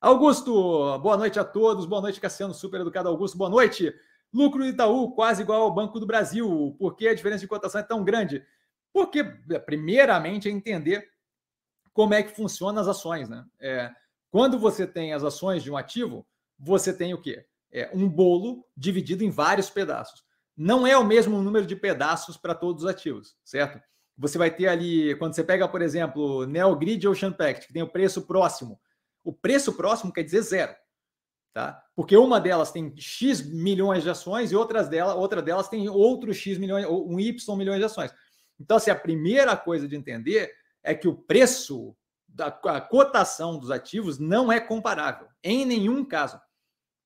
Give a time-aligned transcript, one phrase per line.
[0.00, 1.84] Augusto, boa noite a todos.
[1.84, 3.36] Boa noite, Cassiano, super educado Augusto.
[3.36, 3.92] Boa noite.
[4.32, 6.76] Lucro do Itaú quase igual ao Banco do Brasil.
[6.78, 8.46] Por que a diferença de cotação é tão grande?
[8.92, 9.24] Porque,
[9.66, 11.08] primeiramente, é entender
[11.92, 13.28] como é que funcionam as ações.
[13.28, 13.44] Né?
[13.58, 13.90] É,
[14.30, 16.24] quando você tem as ações de um ativo,
[16.56, 17.44] você tem o quê?
[17.72, 20.22] É um bolo dividido em vários pedaços.
[20.56, 23.82] Não é o mesmo número de pedaços para todos os ativos, certo?
[24.16, 27.88] Você vai ter ali, quando você pega, por exemplo, Neogrid ou Pact, que tem o
[27.88, 28.78] preço próximo,
[29.28, 30.74] o preço próximo quer dizer zero.
[31.52, 31.84] Tá?
[31.94, 36.38] Porque uma delas tem X milhões de ações e outras delas, outra delas tem outros
[36.38, 38.10] X milhões, um Y milhões de ações.
[38.58, 40.50] Então, assim, a primeira coisa de entender
[40.82, 41.94] é que o preço
[42.26, 46.40] da a cotação dos ativos não é comparável, em nenhum caso.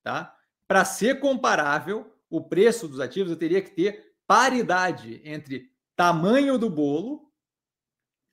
[0.04, 0.32] Tá?
[0.68, 6.70] Para ser comparável, o preço dos ativos eu teria que ter paridade entre tamanho do
[6.70, 7.28] bolo,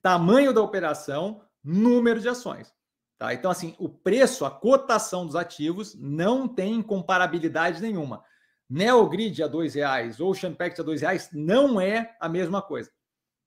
[0.00, 2.72] tamanho da operação, número de ações.
[3.20, 3.34] Tá?
[3.34, 8.24] Então, assim, o preço, a cotação dos ativos não tem comparabilidade nenhuma.
[8.66, 12.90] Neogrid a R$ reais ou Champact a R$ reais não é a mesma coisa.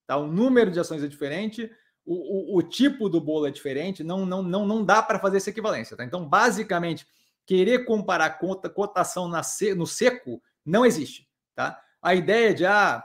[0.06, 0.16] Tá?
[0.16, 1.68] O número de ações é diferente,
[2.06, 5.38] o, o, o tipo do bolo é diferente, não, não, não, não dá para fazer
[5.38, 5.96] essa equivalência.
[5.96, 6.04] Tá?
[6.04, 7.04] Então, basicamente,
[7.44, 9.42] querer comparar cota, cotação na,
[9.76, 11.28] no seco não existe.
[11.52, 11.82] Tá?
[12.00, 13.04] A ideia de ah,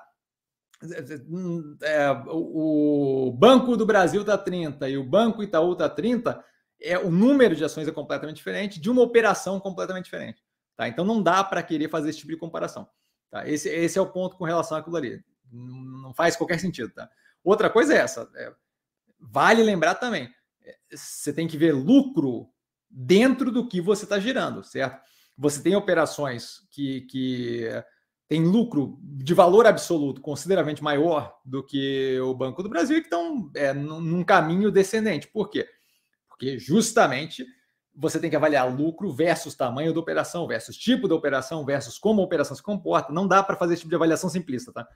[1.82, 6.48] é, o Banco do Brasil está 30 e o Banco Itaú está 30
[6.82, 10.44] é o número de ações é completamente diferente de uma operação completamente diferente.
[10.76, 10.88] Tá?
[10.88, 12.90] Então não dá para querer fazer esse tipo de comparação.
[13.30, 13.48] Tá?
[13.48, 15.24] Esse, esse é o ponto com relação àquilo ali.
[15.52, 16.92] Não faz qualquer sentido.
[16.94, 17.10] Tá?
[17.44, 18.30] Outra coisa é essa.
[18.36, 18.54] É,
[19.20, 20.30] vale lembrar também.
[20.64, 22.50] É, você tem que ver lucro
[22.90, 25.02] dentro do que você está girando, certo?
[25.38, 27.70] Você tem operações que, que
[28.28, 33.08] tem lucro de valor absoluto consideravelmente maior do que o Banco do Brasil e que
[33.08, 35.28] estão é, num caminho descendente.
[35.28, 35.68] Por quê?
[36.40, 37.46] Porque justamente
[37.94, 42.22] você tem que avaliar lucro versus tamanho da operação, versus tipo da operação, versus como
[42.22, 43.12] a operação se comporta.
[43.12, 44.88] Não dá para fazer esse tipo de avaliação simplista, tá?